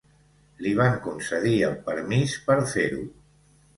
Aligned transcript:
L'hi 0.65 0.69
van 0.79 0.95
concedir 1.03 1.53
el 1.67 1.77
permís 1.91 2.35
per 2.49 2.59
fer-ho. 2.73 3.05